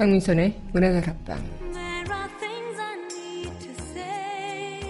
[0.00, 1.44] 강민선의 문화다락방
[1.74, 4.80] There are things I need to say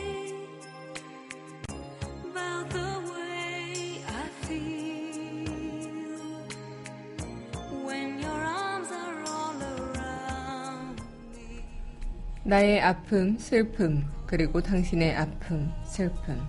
[2.30, 5.50] about the way I feel
[7.84, 11.02] when your arms are all around
[11.34, 11.58] me.
[12.45, 16.41] 나의 아픔, 슬픔, 그리고 당신의 아픔, 슬픔.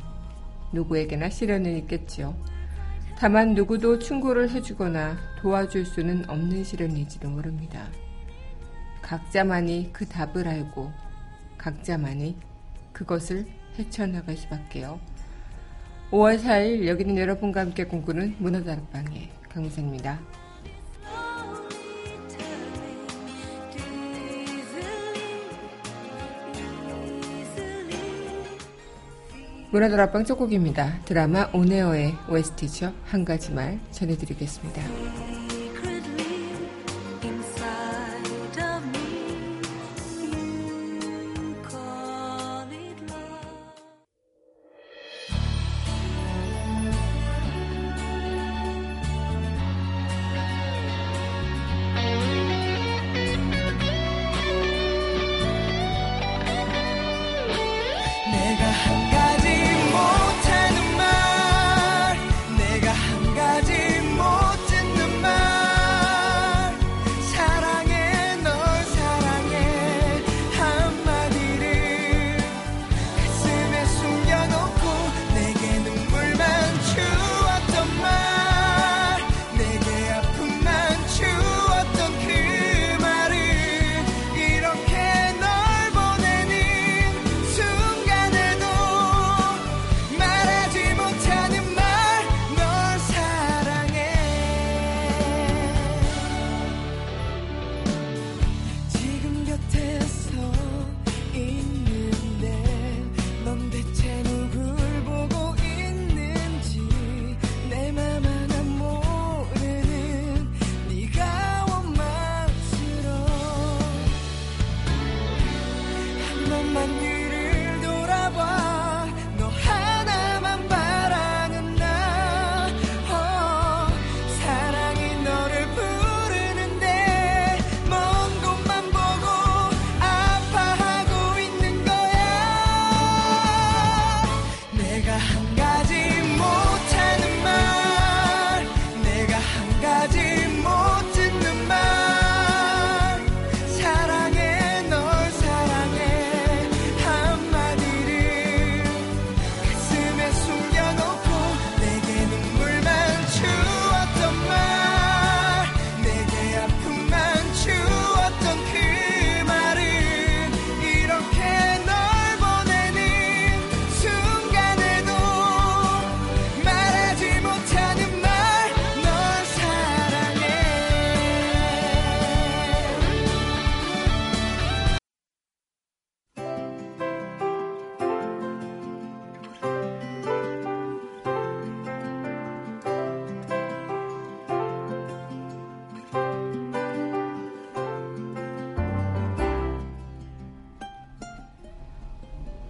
[0.71, 2.35] 누구에게나 시련은 있겠지요.
[3.17, 7.87] 다만 누구도 충고를 해주거나 도와줄 수는 없는 시련일지도 모릅니다.
[9.11, 10.89] 각자만이 그 답을 알고
[11.57, 12.37] 각자만이
[12.93, 13.45] 그것을
[13.77, 15.01] 헤쳐나갈 수밖에요.
[16.11, 20.17] 5월 4일 여기는 여러분과 함께 꿈꾸는 문화다락방의 강민선입니다.
[29.71, 31.01] 문화다락방 첫 곡입니다.
[31.03, 32.93] 드라마 온에어의 OST죠.
[33.03, 35.50] 한 가지 말 전해드리겠습니다.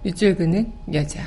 [0.03, 1.21] 밑줄 그는 여자.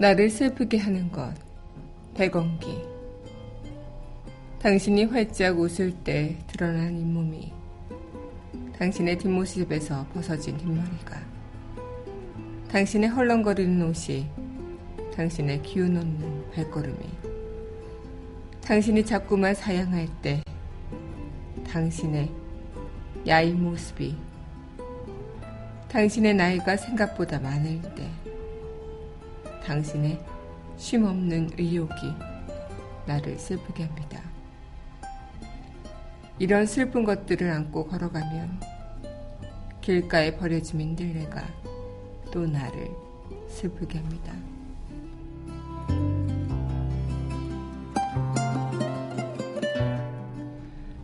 [0.00, 1.32] 나를 슬프게 하는 것.
[2.14, 2.76] 백원기.
[4.58, 7.52] 당신이 활짝 웃을 때 드러난 잇몸이.
[8.76, 11.20] 당신의 뒷모습에서 벗어진 흰머리가.
[12.68, 14.28] 당신의 헐렁거리는 옷이
[15.14, 16.98] 당신의 기운 없는 발걸음이
[18.62, 20.42] 당신이 자꾸만 사양할 때
[21.66, 22.30] 당신의
[23.26, 24.16] 야인 모습이
[25.88, 28.08] 당신의 나이가 생각보다 많을 때
[29.64, 30.18] 당신의
[30.76, 31.90] 쉼없는 의욕이
[33.06, 34.20] 나를 슬프게 합니다.
[36.38, 38.60] 이런 슬픈 것들을 안고 걸어가면
[39.80, 41.46] 길가에 버려진 민들레가
[42.32, 42.90] 또 나를
[43.48, 44.32] 슬프게 합니다.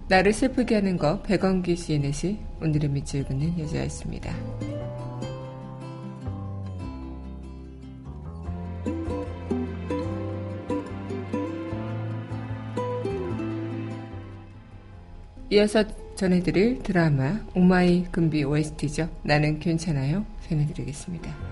[0.09, 4.35] 나를 슬프게 하는 것 백원기 시인의 시 오늘의 밑줄 긋는 여자였습니다.
[15.51, 15.85] 이어서
[16.15, 19.09] 전해드릴 드라마 오마이 금비 OST죠.
[19.23, 20.25] 나는 괜찮아요.
[20.49, 21.48] 전해드리겠습니다.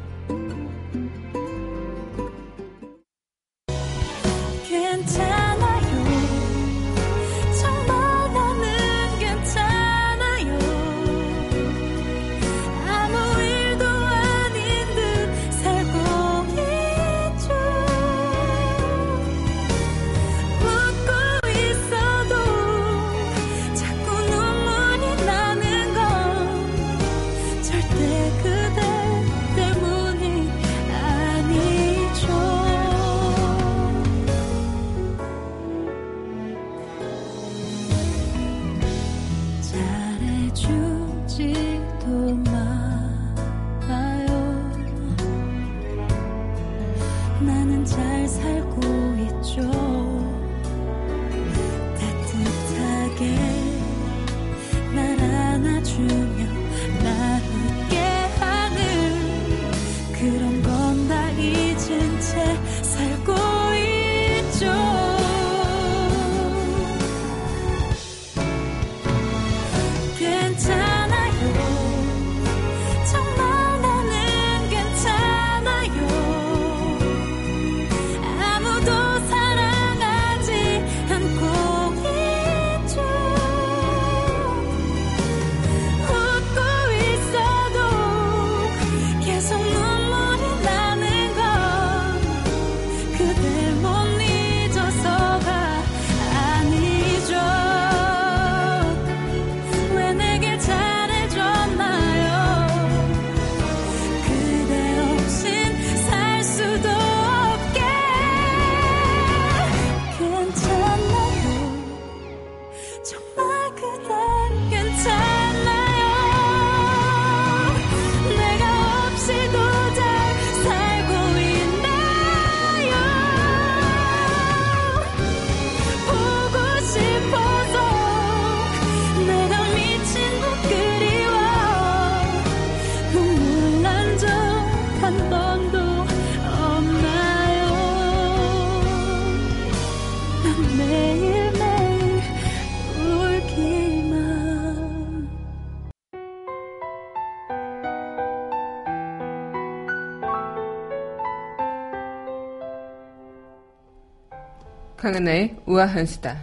[155.07, 156.37] 강하나의 우아한 수다.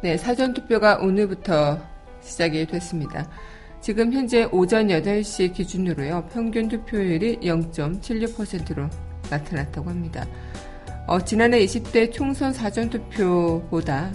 [0.00, 1.80] 네, 사전투표가 오늘부터
[2.20, 3.28] 시작이 됐습니다.
[3.80, 8.88] 지금 현재 오전 8시 기준으로요, 평균 투표율이 0.76%로
[9.28, 10.24] 나타났다고 합니다.
[11.08, 14.12] 어, 지난해 20대 총선 사전투표보다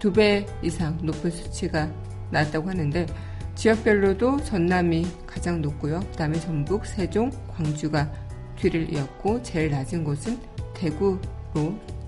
[0.00, 1.88] 두 배 이상 높은 수치가
[2.30, 3.06] 나왔다고 하는데,
[3.54, 6.00] 지역별로도 전남이 가장 높고요.
[6.00, 8.10] 그다음에 전북, 세종, 광주가
[8.56, 10.38] 뒤를 이었고 제일 낮은 곳은
[10.74, 11.20] 대구로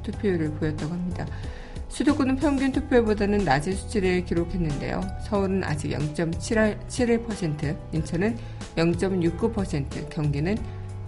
[0.02, 1.26] 투표율을 보였다고 합니다.
[1.88, 5.02] 수도권은 평균 투표율보다는 낮은 수치를 기록했는데요.
[5.28, 8.38] 서울은 아직 0.71%, 인천은
[8.76, 10.56] 0.69%, 경기는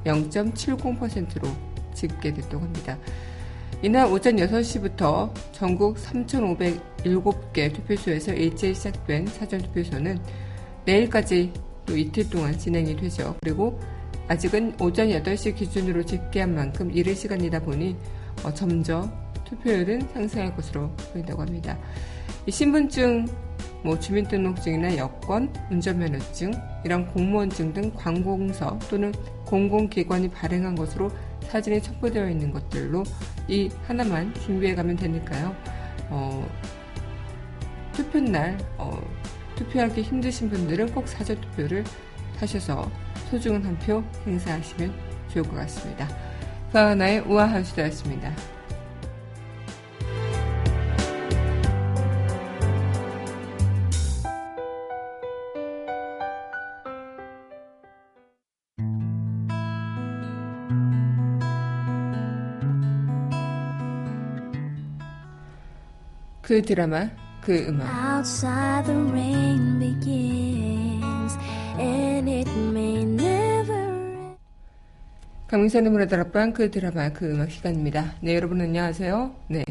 [0.05, 1.49] 0.70%로
[1.95, 2.99] 집계됐다고 합니다.
[3.85, 10.19] 이날 오전 6시부터 전국 3,507개 투표소에서 일제히 시작된 사전투표소는
[10.87, 11.53] 내일까지
[11.85, 13.37] 또 이틀 동안 진행이 되죠.
[13.43, 13.79] 그리고
[14.27, 17.95] 아직은 오전 8시 기준으로 집계한 만큼 이른 시간이다 보니
[18.43, 19.13] 어, 점점
[19.45, 21.79] 투표율은 상승할 것으로 보인다고 합니다.
[22.47, 23.27] 이 신분증,
[23.83, 26.53] 뭐 주민등록증이나 여권, 운전면허증,
[26.87, 29.13] 이런 공무원증 등 관공서 또는
[29.45, 31.11] 공공기관이 발행한 것으로
[31.49, 33.05] 사진이 첨부되어 있는 것들로
[33.49, 35.55] 이 하나만 준비해 가면 되니까요.
[36.11, 36.49] 어,
[37.93, 39.01] 투표날 어,
[39.57, 41.85] 투표하기 힘드신 분들은 꼭 사전 투표를
[42.39, 42.91] 하셔서
[43.31, 44.93] 소중한 한 표 행사하시면
[45.29, 46.09] 좋을 것 같습니다.
[46.73, 48.33] 그 하나의 우아한 수다였습니다.
[66.55, 68.17] 그 드라마, 그 음악.
[68.17, 71.37] Outside the rain begins,
[71.81, 74.37] and it may never end.
[75.49, 78.15] 강민선의 문화다락방 그 드라마 그 음악 시간입니다.
[78.21, 79.35] 네 여러분 안녕하세요.
[79.49, 79.65] 네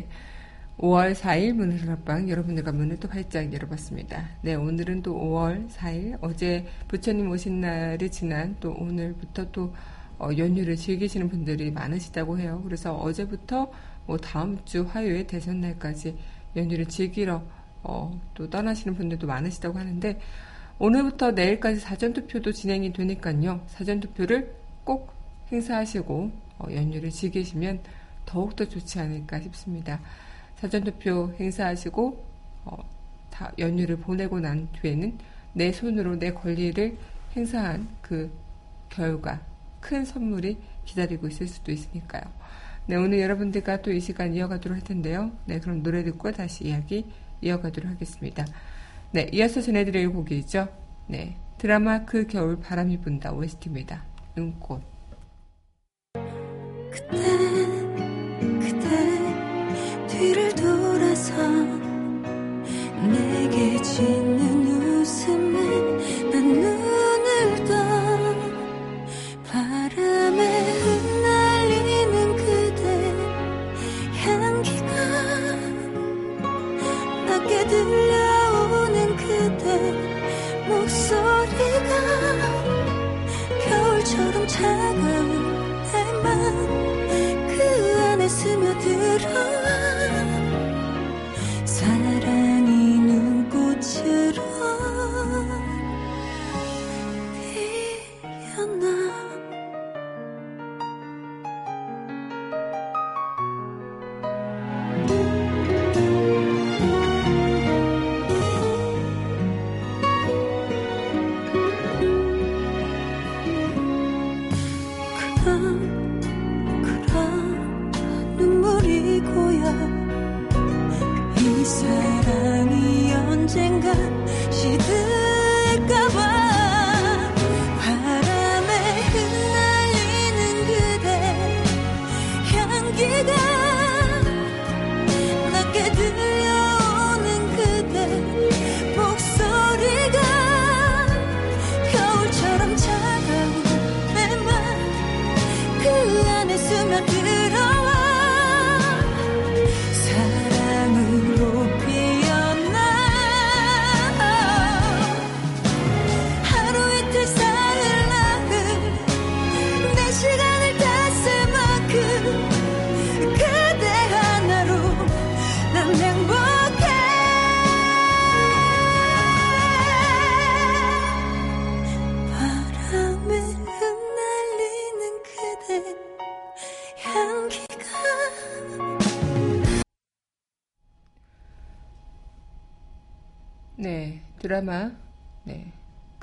[0.78, 4.32] 5월 4일 문을 열어방 여러분들과 문을 또 활짝 열어봤습니다.
[4.42, 9.74] 네, 오늘은 또 5월 4일 어제 부처님 오신 날이 지난 또 오늘부터 또
[10.20, 12.62] 어, 연휴를 즐기시는 분들이 많으시다고 해요.
[12.66, 13.72] 그래서 어제부터
[14.06, 16.18] 뭐 다음 주 화요일 대선 날까지
[16.56, 17.44] 연휴를 즐기러
[17.84, 20.20] 어, 또 떠나시는 분들도 많으시다고 하는데
[20.80, 23.62] 오늘부터 내일까지 사전투표도 진행이 되니까요.
[23.68, 25.14] 사전투표를 꼭
[25.52, 27.82] 행사하시고 어, 연휴를 즐기시면
[28.26, 30.00] 더욱더 좋지 않을까 싶습니다.
[30.56, 32.26] 사전투표 행사하시고
[32.66, 32.78] 어,
[33.30, 35.18] 다 연휴를 보내고 난 뒤에는
[35.54, 36.98] 내 손으로 내 권리를
[37.36, 38.32] 행사한 그
[38.90, 39.42] 결과
[39.80, 42.24] 큰 선물이 기다리고 있을 수도 있으니까요.
[42.86, 45.32] 네, 오늘 여러분들과 또 이 시간 이어가도록 할 텐데요.
[45.46, 47.06] 네, 그럼 노래 듣고 다시 이야기
[47.42, 48.46] 이어가도록 하겠습니다.
[49.12, 50.68] 네, 이어서 전해드릴 곡이죠.
[51.08, 54.04] 네, 드라마 그 겨울 바람이 분다 OST입니다.
[54.36, 54.82] 눈꽃.
[56.92, 57.18] 그때
[58.60, 61.34] 그때 뒤를 돌아서
[63.12, 64.53] 내게 짓는
[84.54, 85.43] 차가운
[115.44, 115.93] 그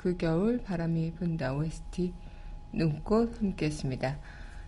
[0.01, 2.15] 그 겨울 바람이 분다 OST
[2.73, 4.19] 눈꽃 함께 했습니다.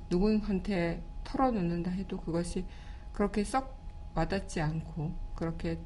[0.10, 2.66] 누군한테 털어놓는다 해도 그것이
[3.14, 3.78] 그렇게 썩
[4.16, 5.80] 와닿지 않고 그렇게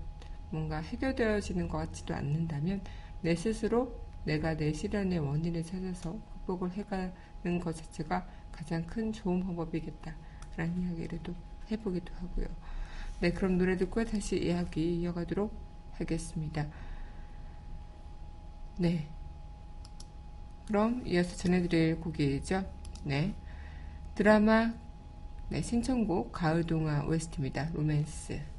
[0.50, 2.82] 뭔가 해결되어지는 것 같지도 않는다면
[3.22, 10.82] 내 스스로 내가 내 시련의 원인을 찾아서 극복을 해가는 것 자체가 가장 큰 좋은 방법이겠다라는
[10.82, 11.34] 이야기를 또
[11.72, 12.48] 해보기도 하고요.
[13.20, 15.54] 네, 그럼 노래 듣고 다시 이야기 이어가도록
[15.94, 16.68] 하겠습니다.
[18.78, 19.08] 네.
[20.68, 22.64] 그럼 이어서 전해드릴 곡이죠.
[23.04, 23.34] 네.
[24.16, 24.74] 드라마,
[25.54, 27.70] 네, 신청곡, 가을동화 OST입니다.
[27.76, 28.53] 로맨스.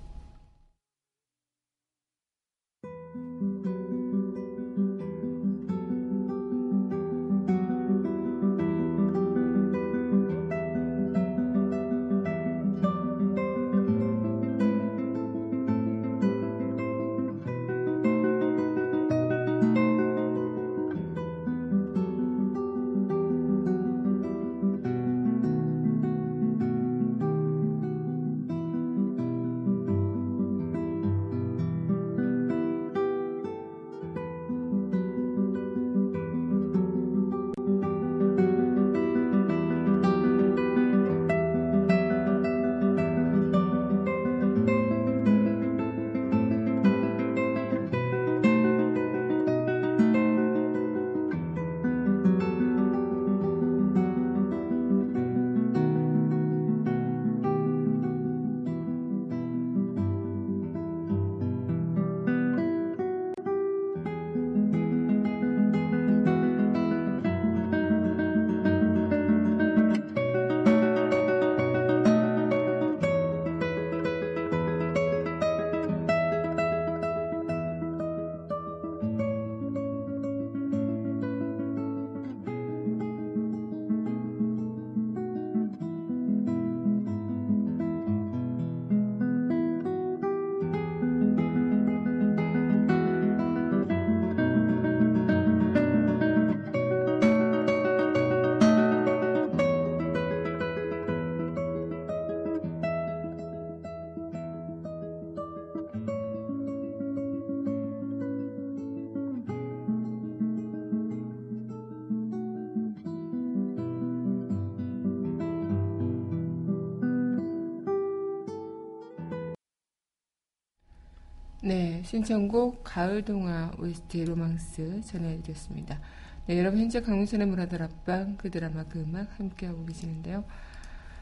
[122.04, 126.00] 신청곡 가을동화 OST 로망스 전해드렸습니다.
[126.46, 130.44] 네, 여러분 현재 강민선의 문화들 앞방 그 드라마 그 음악 함께하고 계시는데요.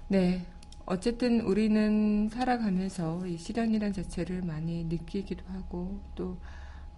[0.08, 0.44] 네,
[0.84, 6.36] 어쨌든 우리는 살아가면서 이 시련이란 자체를 많이 느끼기도 하고 또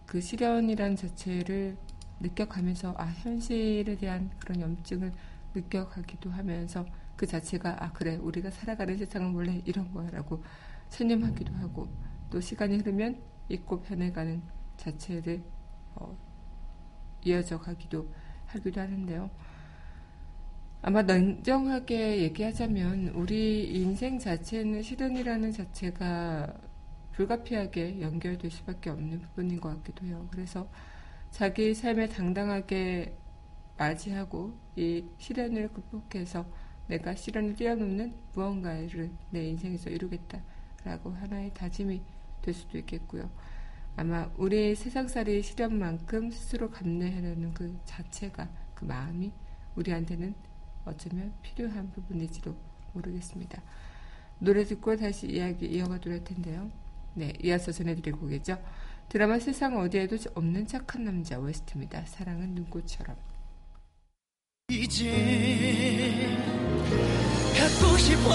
[0.06, 1.76] 그 시련이란 자체를
[2.20, 5.12] 느껴가면서 아 현실에 대한 그런 염증을
[5.54, 6.84] 느껴가기도 하면서
[7.16, 10.42] 그 자체가 아 그래 우리가 살아가는 세상은 원래 이런 거야라고
[10.90, 11.88] 체념하기도 하고
[12.30, 13.16] 또 시간이 흐르면
[13.48, 14.42] 잊고 변해가는
[14.76, 15.42] 자체를
[15.94, 16.16] 어,
[17.24, 18.08] 이어져 가기도
[18.46, 19.30] 하기도 하는데요.
[20.82, 26.52] 아마 냉정하게 얘기하자면 우리 인생 자체는 시련이라는 자체가
[27.12, 30.28] 불가피하게 연결될 수밖에 없는 부분인 것 같기도 해요.
[30.30, 30.68] 그래서
[31.30, 33.16] 자기 삶에 당당하게
[33.78, 36.44] 맞이하고 이 시련을 극복해서
[36.86, 42.02] 내가 시련을 뛰어넘는 무언가를 내 인생에서 이루겠다라고 하나의 다짐이
[42.44, 43.30] 될 수도 있겠고요.
[43.96, 49.32] 아마 우리 세상살이 시련만큼 스스로 감내하려는 그 자체가 그 마음이
[49.76, 50.34] 우리한테는
[50.84, 52.54] 어쩌면 필요한 부분일지도
[52.92, 53.62] 모르겠습니다.
[54.38, 56.70] 노래 듣고 다시 이야기 이어가도록 할 텐데요.
[57.14, 58.58] 네, 이어서 전해드릴 곡이죠.
[59.08, 62.04] 드라마 세상 어디에도 없는 착한 남자 웨스트입니다.
[62.06, 63.16] 사랑은 눈꽃처럼.
[64.70, 66.26] 이제
[67.56, 68.30] 갖고 싶어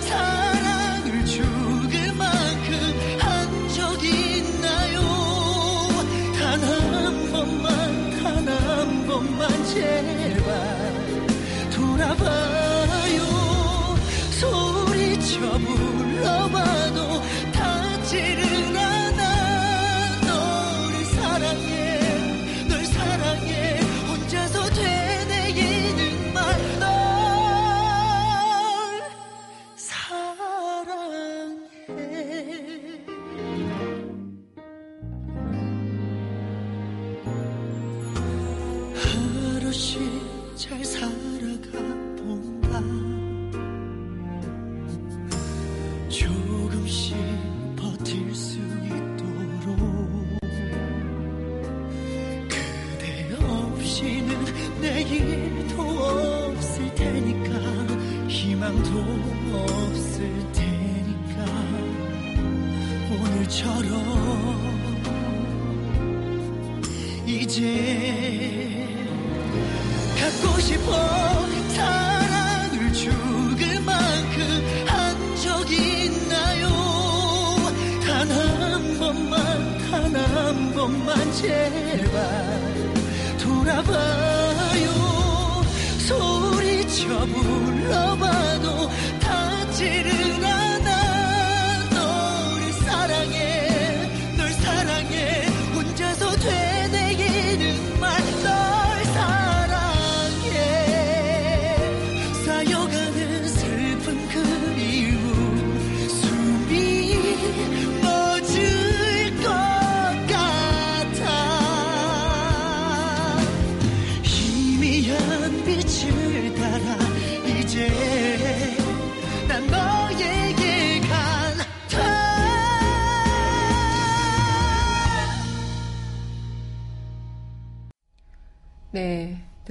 [0.00, 1.67] 사랑을 죽
[39.68, 40.07] 하루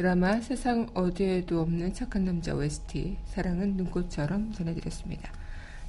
[0.08, 5.34] 드라마 세상 어디에도 없는 착한 남자 OST 사랑은 눈꽃처럼 전해드렸습니다.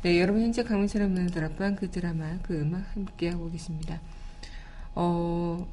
[0.02, 4.00] 네, 여러분 현재 강민철의 문을 드라마 그 드라마 그 음악 함께하고 계십니다.
[4.96, 5.64] 어,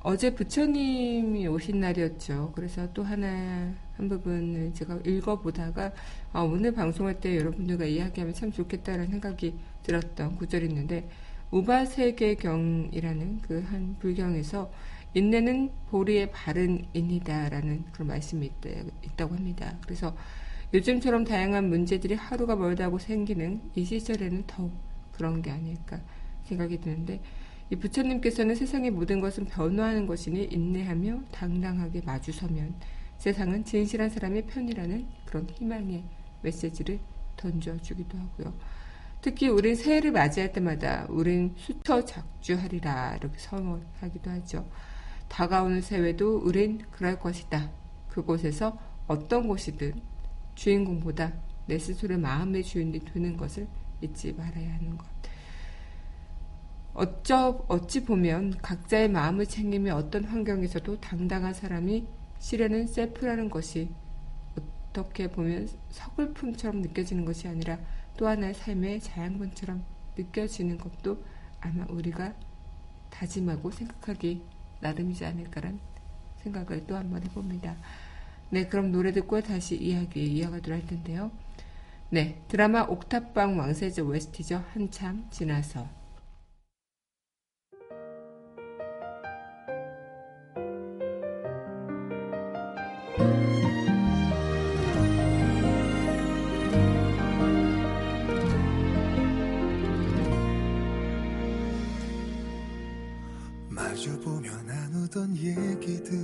[0.00, 2.52] 어제 부처님이 오신 날이었죠.
[2.54, 5.92] 그래서 또 하나 한 부분을 제가 읽어보다가
[6.32, 11.06] 아, 오늘 방송할 때 여러분들과 이야기하면 참 좋겠다라는 생각이 들었던 구절이 있는데
[11.50, 14.70] 우바세계경이라는 그 한 불경에서
[15.14, 18.70] 인내는 보리의 바른 인이다라는 그런 말씀이 있다,
[19.04, 19.76] 있다고 합니다.
[19.82, 20.14] 그래서
[20.74, 24.72] 요즘처럼 다양한 문제들이 하루가 멀다고 생기는 이 시절에는 더욱
[25.12, 26.00] 그런 게 아닐까
[26.44, 27.20] 생각이 드는데
[27.70, 32.74] 이 부처님께서는 세상의 모든 것은 변화하는 것이니 인내하며 당당하게 마주서면
[33.18, 36.04] 세상은 진실한 사람의 편이라는 그런 희망의
[36.42, 36.98] 메시지를
[37.36, 38.54] 던져주기도 하고요.
[39.20, 44.64] 특히 우린 새해를 맞이할 때마다 우린 수처 작주하리라 이렇게 선언하기도 하죠.
[45.28, 47.70] 다가오는 새해도 우린 그럴 것이다.
[48.08, 50.00] 그곳에서 어떤 곳이든
[50.54, 51.32] 주인공보다
[51.66, 53.68] 내 스스로의 마음의 주인이 되는 것을
[54.00, 55.06] 잊지 말아야 하는 것.
[56.94, 62.08] 어쩌, 어찌 보면 각자의 마음을 챙기며 어떤 환경에서도 당당한 사람이
[62.40, 63.88] 실에는 셀프라는 것이
[64.56, 67.78] 어떻게 보면 서글픔처럼 느껴지는 것이 아니라
[68.16, 69.84] 또 하나의 삶의 자양분처럼
[70.16, 71.22] 느껴지는 것도
[71.60, 72.34] 아마 우리가
[73.10, 74.42] 다짐하고 생각하기
[74.80, 75.78] 나름이지 않을까란
[76.42, 77.76] 생각을 또 한번 해봅니다.
[78.50, 81.30] 네, 그럼 노래 듣고 다시 이야기 이어가도록 할 텐데요.
[82.10, 84.64] 네, 드라마 옥탑방 왕세자 OST죠.
[84.72, 85.97] 한참 지나서.
[105.18, 106.16] 나누던 얘기들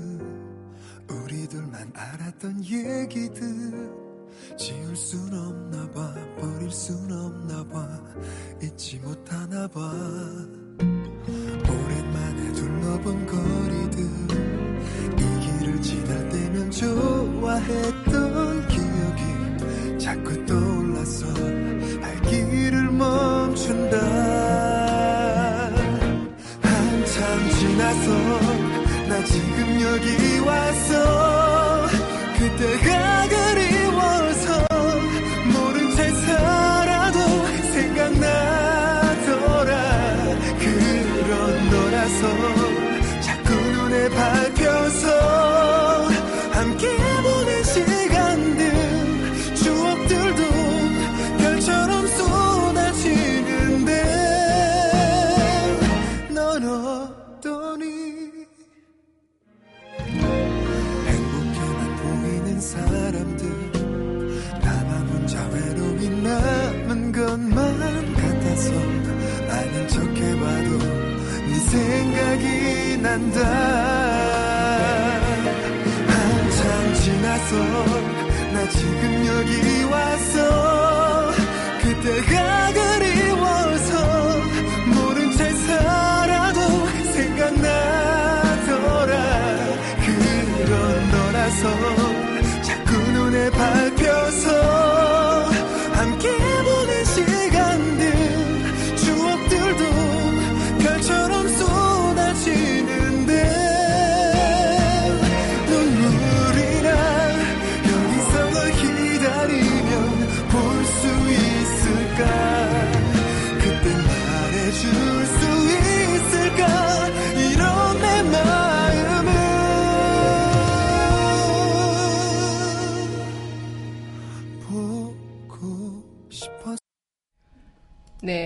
[1.10, 3.92] 우리 둘만 알았던 얘기들.
[4.56, 7.88] 지울 순 없나 봐 버릴 순 없나 봐
[8.62, 9.80] 잊지 못하나 봐.
[10.80, 14.04] 오랜만에 둘러본 거리들
[15.12, 21.26] 이 길을 지날 때면 좋아했던 기억이 자꾸 떠올라서
[29.26, 31.33] 지금 여기 와서
[73.14, 73.40] 난다
[76.08, 77.54] 한참 지나서
[78.52, 81.30] 나 지금 여기 와서
[81.80, 82.93] 그때가 그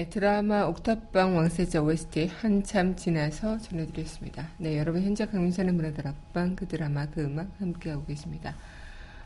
[0.08, 4.48] 네, 드라마 옥탑방 왕세자 OST 한참 지나서 전해드렸습니다.
[4.56, 8.56] 네, 여러분 현재 강민선의 문화들 앞방 그 드라마 그 음악 함께하고 계십니다.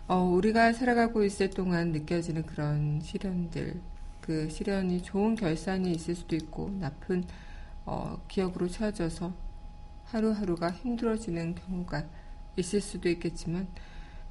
[0.08, 3.80] 어, 우리가 살아가고 있을 동안 느껴지는 그런 시련들,
[4.20, 7.22] 그 시련이 좋은 결산이 있을 수도 있고 나쁜
[7.86, 9.32] 어, 기억으로 채워져서
[10.06, 12.06] 하루하루가 힘들어지는 경우가
[12.56, 13.68] 있을 수도 있겠지만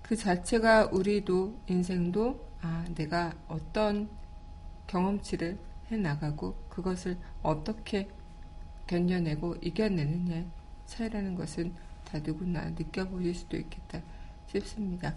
[0.01, 4.09] 그 자체가 우리도 인생도 아, 내가 어떤
[4.87, 8.07] 경험치를 해 나가고 그것을 어떻게
[8.87, 10.45] 견뎌내고 이겨내느냐의
[10.85, 11.73] 차이라는 것은
[12.03, 14.01] 다 누구나 느껴보실 수도 있겠다
[14.47, 15.15] 싶습니다.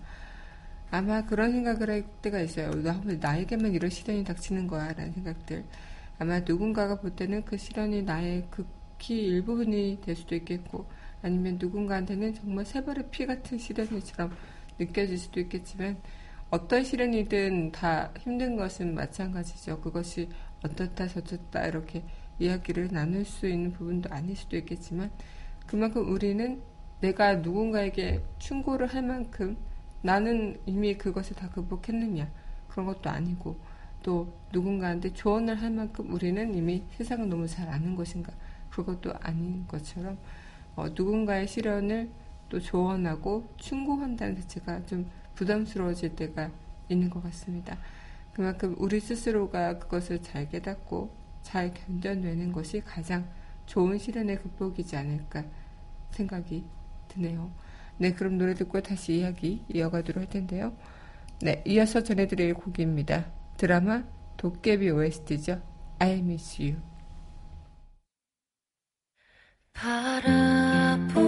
[0.91, 2.71] 아마 그런 생각을 할 때가 있어요.
[3.21, 4.93] 나에게만 이런 시련이 닥치는 거야?
[4.93, 5.65] 라는 생각들.
[6.19, 10.87] 아마 누군가가 볼 때는 그 시련이 나의 극히 일부분이 될 수도 있겠고,
[11.23, 14.37] 아니면 누군가한테는 정말 세 발의 피 같은 시련일처럼
[14.79, 15.97] 느껴질 수도 있겠지만,
[16.51, 19.81] 어떤 시련이든 다 힘든 것은 마찬가지죠.
[19.81, 20.29] 그것이
[20.65, 22.03] 어떻다 저렇다 이렇게
[22.39, 25.11] 이야기를 나눌 수 있는 부분도 아닐 수도 있겠지만,
[25.67, 26.61] 그만큼 우리는
[27.01, 29.57] 내가 누군가에게 충고를 할 만큼
[30.03, 32.31] 나는 이미 그것을 다 극복했느냐
[32.69, 33.57] 그런 것도 아니고
[34.03, 38.33] 또 누군가한테 조언을 할 만큼 우리는 이미 세상을 너무 잘 아는 것인가
[38.71, 40.19] 그것도 아닌 것처럼
[40.77, 42.11] 어, 누군가의 시련을
[42.49, 46.51] 또 조언하고 충고한다는 자체가 좀 부담스러워질 때가
[46.89, 47.79] 있는 것 같습니다.
[48.35, 53.29] 그만큼 우리 스스로가 그것을 잘 깨닫고 잘 견뎌내는 것이 가장
[53.67, 55.45] 좋은 시련의 극복이지 않을까
[56.11, 56.65] 생각이
[57.09, 57.53] 드네요.
[57.99, 60.77] 네, 그럼 노래 듣고 다시 이야기 이어가도록 할 텐데요.
[61.41, 63.31] 네, 이어서 전해드릴 곡입니다.
[63.57, 64.05] 드라마
[64.37, 65.63] 도깨비 OST죠.
[65.99, 66.77] I miss you.
[69.73, 71.24] 바라보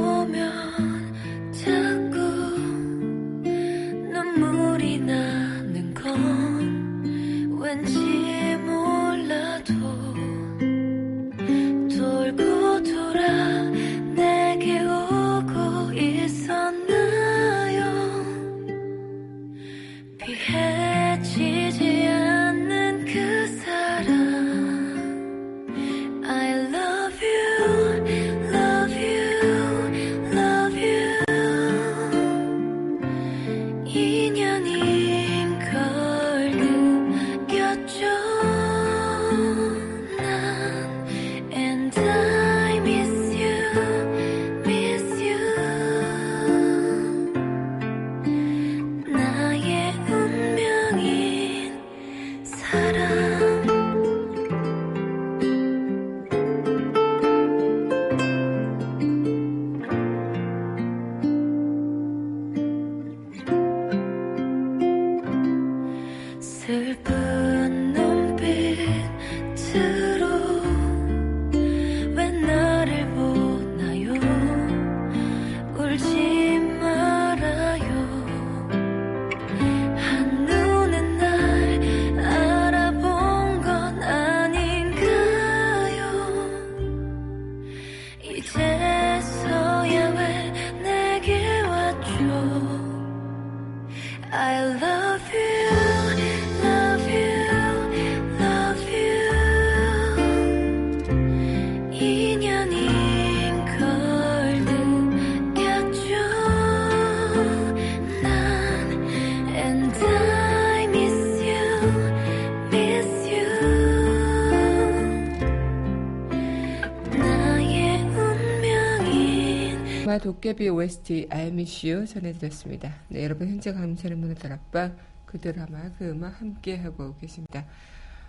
[120.47, 122.95] 도깨비 OST I miss you 전해드렸습니다.
[123.09, 127.67] 네, 여러분 현재 감사는 문을 다락방 그 드라마 그 음악 함께 하고 계십니다.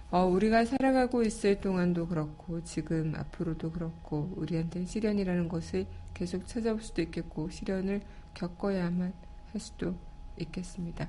[0.10, 7.04] 어, 우리가 살아가고 있을 동안도 그렇고 지금 앞으로도 그렇고 우리한테 시련이라는 것을 계속 찾아올 수도
[7.04, 8.02] 있겠고 시련을
[8.34, 9.14] 겪어야만
[9.52, 9.94] 할 수도
[10.40, 11.08] 있겠습니다.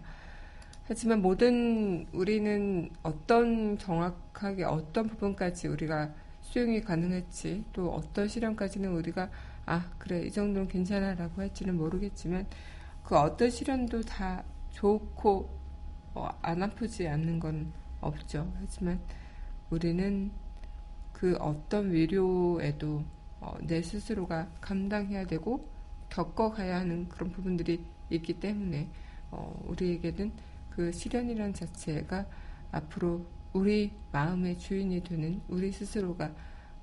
[0.89, 9.31] 하지만 모든 우리는 어떤 정확하게 어떤 부분까지 우리가 수용이 가능할지 또 어떤 시련까지는 우리가
[9.71, 12.47] 아 그래 이 정도는 괜찮아라고 할지는 모르겠지만
[13.03, 15.59] 그 어떤 시련도 다 좋고
[16.15, 18.51] 어, 안 아프지 않는 건 없죠.
[18.59, 18.99] 하지만
[19.69, 20.31] 우리는
[21.13, 23.05] 그 어떤 위로에도
[23.41, 25.69] 어, 내 스스로가 감당해야 되고
[26.09, 28.89] 겪어가야 하는 그런 부분들이 있기 때문에
[29.31, 30.33] 어, 우리에게는
[30.71, 32.25] 그 시련이란 자체가
[32.73, 36.33] 앞으로 우리 마음의 주인이 되는 우리 스스로가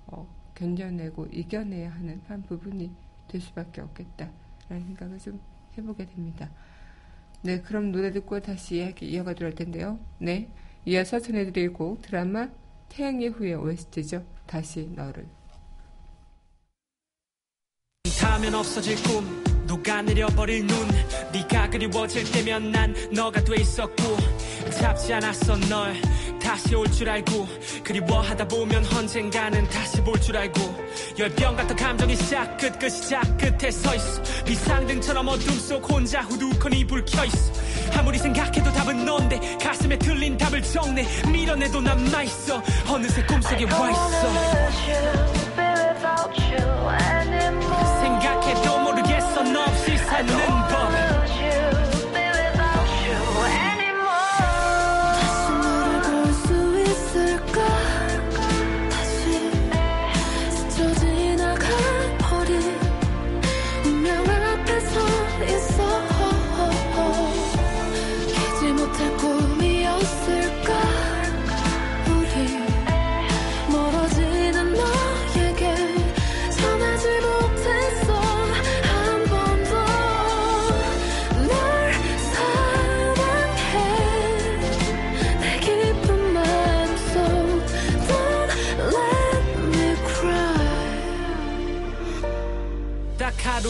[0.06, 2.92] 어, 견뎌내고 이겨내야 하는 한 부분이
[3.28, 4.34] 될 수밖에 없겠다라는
[4.70, 5.40] 생각을 좀
[5.78, 6.50] 해보게 됩니다.
[7.42, 10.00] 네, 그럼 노래 듣고 다시 이야기 이어가도록 할 텐데요.
[10.18, 10.50] 네,
[10.86, 12.50] 이어서 전해드릴 곡 드라마
[12.90, 14.26] 태양의 후예 OST죠.
[14.46, 15.28] 다시 너를.
[18.20, 20.78] 타면 없어질 꿈 녹아내려 버릴 눈
[21.32, 23.96] 네가 그리워질 때면 난 너가 돼 있었고
[24.72, 25.94] 잡지 않았어 널
[26.46, 27.48] 다시 올 줄 알고
[27.84, 30.62] 그리워하다 보면 언젠가는 다시 볼 줄 알고
[31.18, 34.22] 열병 같은 감정이 시작 끝그 시작 끝에 서 있어.
[34.46, 37.52] 비상등처럼 어둠 속 혼자 후두커니 불 켜 있어.
[38.00, 42.62] 아무리 생각해도 답은 넌데 가슴에 틀린 답을 정내 밀어내도 남아 있어.
[42.88, 45.26] 어느새 꿈속에 와 있어.
[48.02, 49.85] 생각해도 모르겠어 너 없이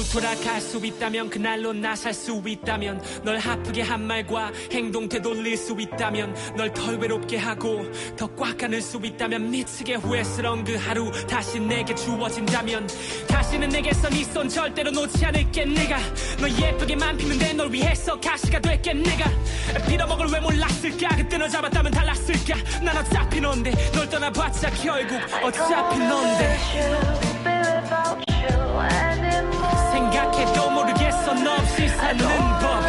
[0.04, 5.76] 돌아갈 수 있다면 그날로 나 살 수 있다면 널 아프게 한 말과 행동 되돌릴 수
[5.80, 7.84] 있다면 널 덜 외롭게 하고
[8.18, 12.88] 더 꽉 안을 수 있다면 미치게 후회스러운 그 하루 다시 내게 주어진다면
[13.28, 15.98] 다시는 내게서 네 손 절대로 놓지 않을게 내가
[16.40, 19.30] 너 예쁘게만 피는데 널 위해서 가시가 될게 내가
[19.88, 21.16] 빌어먹을 왜 몰랐을까?
[21.16, 22.82] 그때 너 잡았다면 달랐을까?
[22.84, 26.58] 난 어차피 넌데 널 떠나봤자 결국 어차피 넌데
[30.36, 32.86] 생각해도 모르겠어 너 없이 사는 법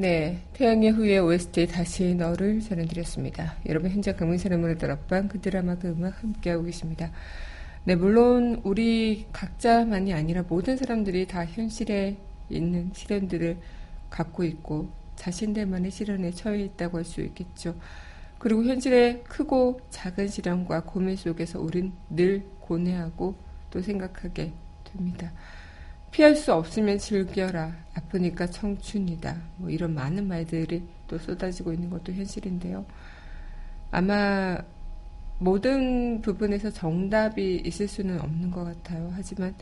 [0.00, 3.56] 네, 태양의 후예 OST 다시 너를 전해드렸습니다.
[3.66, 7.10] 여러분 현재 강민선의 문을 앞방 그 드라마 그 음악 함께하고 계십니다.
[7.84, 12.18] 네, 물론 우리 각자만이 아니라 모든 사람들이 다 현실에
[12.50, 13.56] 있는 시련들을
[14.10, 17.74] 갖고 있고 자신들만의 시련에 처해 있다고 할 수 있겠죠.
[18.38, 23.34] 그리고 현실의 크고 작은 시련과 고민 속에서 우린 늘 고뇌하고
[23.70, 24.52] 또 생각하게
[24.84, 25.32] 됩니다.
[26.10, 27.74] 피할 수 없으면 즐겨라.
[27.94, 29.36] 아프니까 청춘이다.
[29.56, 32.84] 뭐 이런 많은 말들이 또 쏟아지고 있는 것도 현실인데요.
[33.90, 34.58] 아마
[35.38, 39.12] 모든 부분에서 정답이 있을 수는 없는 것 같아요.
[39.14, 39.54] 하지만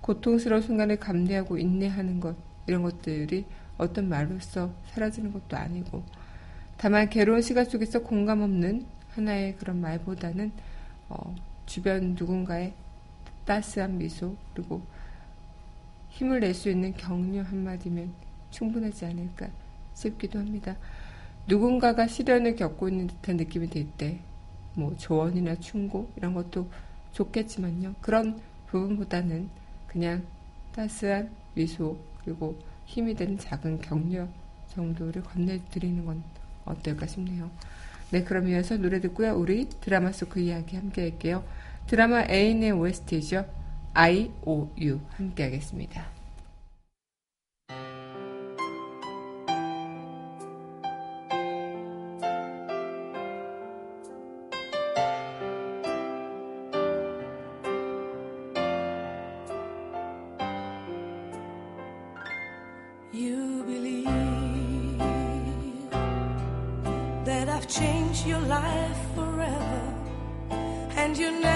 [0.00, 3.44] 고통스러운 순간을 감내하고 인내하는 것, 이런 것들이
[3.78, 6.02] 어떤 말로써 사라지는 것도 아니고,
[6.76, 10.50] 다만 괴로운 시간 속에서 공감 없는 하나의 그런 말보다는,
[11.08, 12.74] 어, 주변 누군가의
[13.44, 14.82] 따스한 미소, 그리고
[16.10, 18.12] 힘을 낼 수 있는 격려 한마디면
[18.50, 19.48] 충분하지 않을까
[19.94, 20.76] 싶기도 합니다.
[21.46, 24.18] 누군가가 시련을 겪고 있는 듯한 느낌이 들 때,
[24.74, 26.68] 뭐 조언이나 충고 이런 것도
[27.12, 27.94] 좋겠지만요.
[28.00, 29.48] 그런 부분보다는
[29.86, 30.24] 그냥
[30.74, 34.26] 따스한 미소 그리고 힘이 되는 작은 격려
[34.68, 36.22] 정도를 건네드리는 건
[36.64, 37.50] 어떨까 싶네요.
[38.10, 39.34] 네, 그럼 이어서 노래 듣고요.
[39.36, 41.44] 우리 드라마 속 그 이야기 함께 할게요.
[41.86, 43.44] 드라마 애인의 OST죠.
[43.94, 46.21] I, O, U 함께 하겠습니다.
[67.62, 69.94] I've changed your life forever,
[70.96, 71.51] and you're never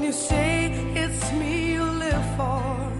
[0.00, 2.99] when you say it's me you live for.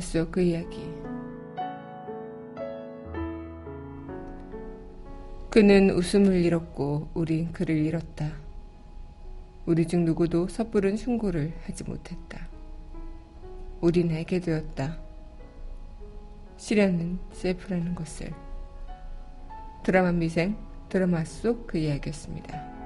[0.00, 0.90] 속그 이야기.
[5.50, 8.32] 그는 웃음을 잃었고 우린 그를 잃었다.
[9.66, 12.48] 우리 중 누구도 섣부른 숭고를 하지 못했다.
[13.82, 14.96] 우린 알게 되었다.
[16.56, 18.32] 시련은 셀프라는 것을
[19.82, 20.56] 드라마 미생
[20.88, 22.77] 드라마 속 그 이야기였습니다.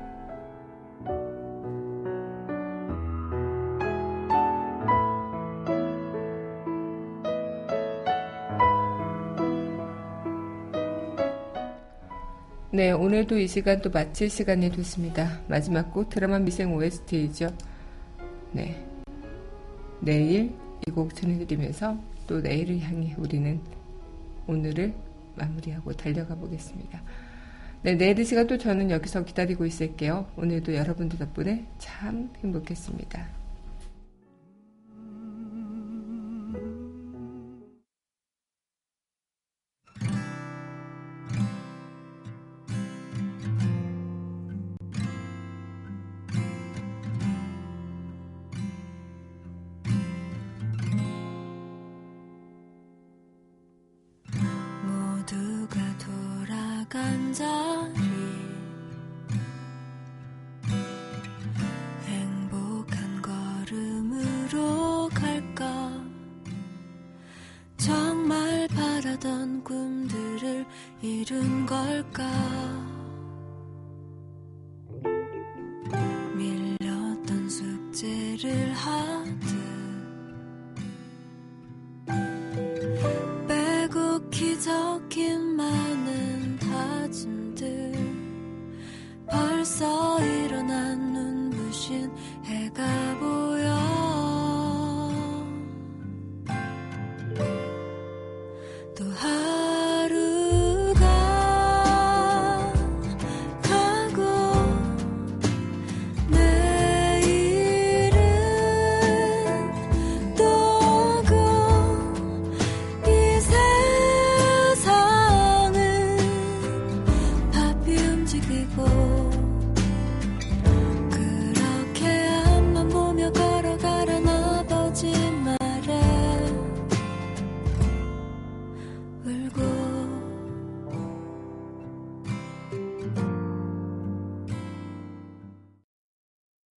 [13.12, 15.38] 오늘도 이 시간 또 마칠 시간이 됐습니다.
[15.46, 17.54] 마지막 곡 드라마 미생 OST이죠.
[18.52, 18.82] 네.
[20.00, 20.54] 내일
[20.86, 23.60] 이 곡 전해드리면서 또 내일을 향해 우리는
[24.46, 24.94] 오늘을
[25.34, 27.02] 마무리하고 달려가 보겠습니다.
[27.82, 30.26] 네, 내일 이 시간 또 저는 여기서 기다리고 있을게요.
[30.38, 33.41] 오늘도 여러분들 덕분에 참 행복했습니다.